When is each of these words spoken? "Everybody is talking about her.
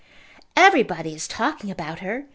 "Everybody 0.57 1.13
is 1.13 1.27
talking 1.27 1.69
about 1.69 1.99
her. 1.99 2.25